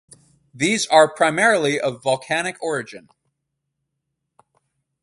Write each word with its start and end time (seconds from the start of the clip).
These 0.51 0.87
are 0.87 1.07
primarily 1.13 1.79
of 1.79 2.01
volcanic 2.01 2.59
origin. 2.59 3.07